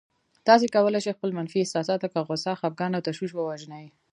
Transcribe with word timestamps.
تاسې 0.47 0.65
کولای 0.75 1.01
شئ 1.05 1.11
خپل 1.17 1.29
منفي 1.37 1.57
احساسات 1.61 1.99
لکه 2.01 2.19
غوسه، 2.27 2.53
خپګان 2.59 2.91
او 2.93 3.05
تشويش 3.07 3.31
ووژنئ. 3.33 3.85